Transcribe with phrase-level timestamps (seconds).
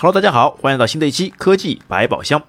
[0.00, 2.40] Hello，大家好，欢迎来到新的一期科技百宝箱。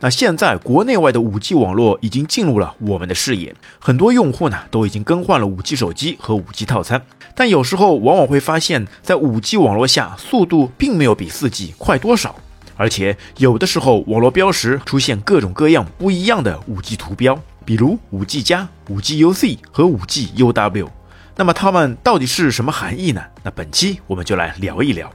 [0.00, 7.04] 那现在国内外的 5G 网络已经进入了我们的视野，很多用户呢都已经更换了 5G 手机和 5G 套餐，
[7.34, 12.34] 但有时候往往会发现，在 5G 网络下，速度并没有比 4G 快多少，
[12.74, 20.88] 而且有的时候网络标识出现各种各样不一样的 5G 图标，比如 5G 加、5G UC 和 5G UW。
[21.36, 23.22] 那么它们到底是什么含义呢？
[23.42, 25.12] 那本期我们就来聊一聊。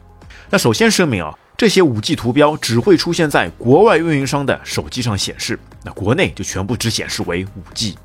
[0.52, 7.46] 那首先声明啊，这些 5G 图标只会出现在国外运营商的手机上显示，那国内就全部只显示为
[7.76, 7.96] 5G。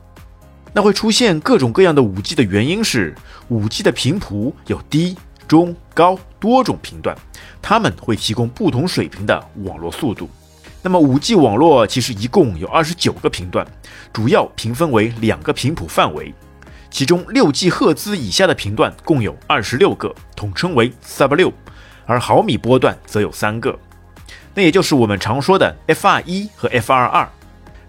[0.72, 3.14] 那会出现各种各样的 5G 的原因是
[3.48, 7.16] ，5G 的频谱有低、中、高多种频段，
[7.62, 10.28] 它们会提供不同水平的网络速度。
[10.82, 13.64] 那么 5G 网络其实一共有二十九个频段，
[14.12, 16.34] 主要平分为两个频谱范围。
[16.90, 21.52] 其中六 G 赫兹以下的频段共有二十六个，统称为 Sub 六，
[22.06, 23.78] 而毫米波段则有三个，
[24.54, 27.28] 那也就是我们常说的 FR 一和 FR 二。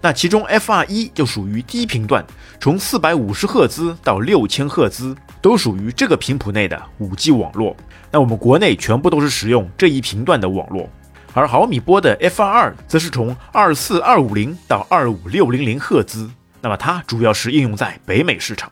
[0.00, 2.24] 那其中 FR 一就属于低频段，
[2.60, 7.76] 从四百五十赫兹到六千赫兹都属于这个频谱内的五 G 网络。
[8.10, 10.88] 那我们国内全部都是使用这一频段的网络，
[11.32, 16.30] 而毫米波的 FR 二则是从二四二五零到二五六零零赫兹，
[16.60, 18.70] 那么它主要是应用在北美市场。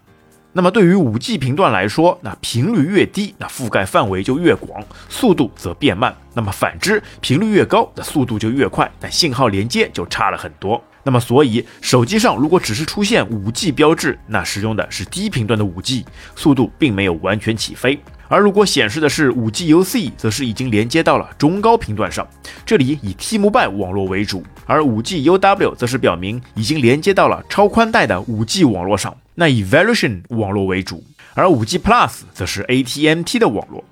[0.57, 6.15] 那么对于五 G 频段来说，那频率越低，那覆盖范围就越广，速度则变慢。
[6.33, 10.81] 那么反之，频率越高，那速度就越快，但信号连接就差了很多。
[11.03, 17.99] 那么所以手机上如果只是出现五 G 标志，那使用的是低频段的五 G，速度并没有完全起飞。
[18.29, 22.25] 而如果显示的是五 G UC，则是已经连接到了中高频段上，
[22.65, 31.03] 这里以 T-Mobile 网络为主；而五 G UW 则是表明已经连接到了超宽带的五 G 网络上，那以 Verizon 网络为主；
[31.35, 33.85] 而 5G Plus 则是 AT&T 的网络。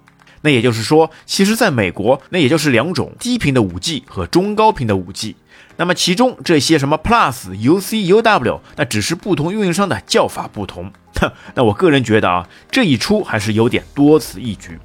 [0.43, 5.35] 那也就是说，其实在美国，那也就是两种低频的 5G 和中高频的 5G。
[5.77, 10.93] 那么其中这些什么 Plus、UC、UW，那只是不同运营商的叫法不同。
[11.55, 14.79] 那我个人觉得啊，这一出还是有点多此一举，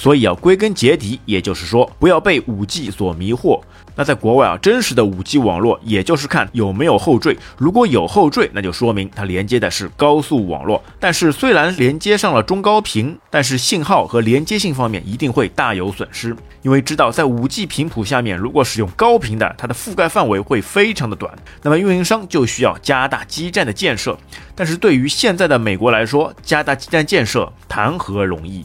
[0.00, 3.60] 所以啊，归根结底，也就是说，不要被五 G 所迷惑。
[3.94, 10.82] 那在国外啊，真实的五 G 网络，也就是看有没有后缀，如果有后缀，那就说明它连接的是高速网络。
[10.98, 21.30] 但是虽然连接上了中高频，但是信号和连接性方面一定会大有损失，因为知道在五 G 频谱下面，如果使用高频的，它的覆盖范围会非常的短，
[21.62, 24.16] 那么运营商就需要加大基站的建设。
[24.54, 28.64] 但是对于现在的美国来说，加大基站建设谈何容易？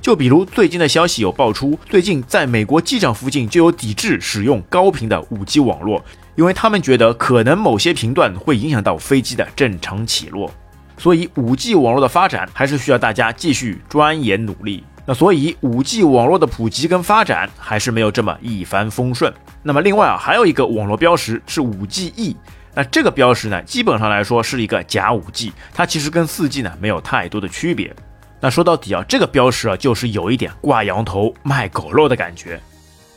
[0.00, 6.02] 就比如最近的消息有爆出，最近在美国机场附近就有抵制使用高频的 5G 网络，
[6.36, 10.50] 因为他们觉得可能某些频段会影响到飞机的正常起落。
[10.96, 14.84] 所以 5G 网络的发展还是需要大家继续钻研努力。
[15.06, 19.32] 那所以 5G 网络的普及跟发展还是没有这么一帆风顺。
[19.62, 22.36] 那么另外啊，还有一个网络标识是 5GE，
[22.74, 27.94] 那这个标识呢，基本上来说是一个假 5G，它其实跟 4G 呢没有太多的区别。
[28.40, 32.60] 那说到底啊，这个标识啊，就是有一点挂羊头卖狗肉的感觉，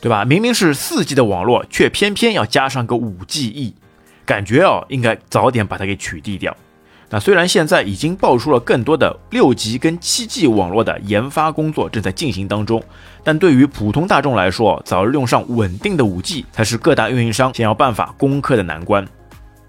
[0.00, 0.24] 对吧？
[0.24, 3.74] 明明是四 G 的网络，却偏偏要加上个五 G E，
[4.26, 6.54] 感觉啊，应该早点把它给取缔掉。
[7.10, 12.82] 那虽然现在已经爆出了更多的六 G 跟七 G 网络的研发工作正在进行当中，
[13.22, 19.06] 但对于普通大众来说，早日用上稳定的五 G，才是各大运营商想要办法攻克的难关。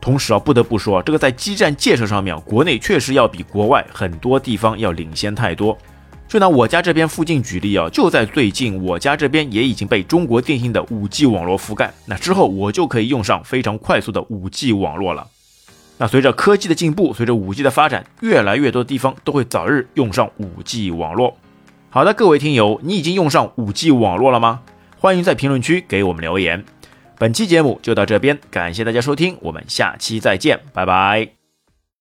[0.06, 5.76] 同时啊，不得不说，这个在基站建设上面，国内确实要比国外很多地方要领先太多。
[6.28, 11.92] 就拿我家这边附近举例啊，就在最近，我家这边也已经被中国电信的 5G 网络覆盖。
[12.06, 15.26] 那之后我就可以用上非常快速的 5G 网络了。
[15.98, 21.36] 那随着科技的进步，随着 5G 的发展，越来越多的地方都会早日用上 5G 网络。
[21.90, 24.62] 好的，各位听友，你已经用上 5G 网络了吗？
[25.00, 26.64] 欢迎在评论区给我们留言。
[27.18, 31.45] 本期节目就到这边，感谢大家收听，我们下期再见，拜拜。